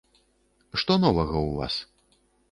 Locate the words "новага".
1.03-1.37